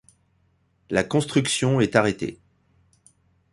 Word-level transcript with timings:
La 0.89 1.03
construction 1.03 1.79
est 1.79 1.95
arrêtée. 1.95 2.39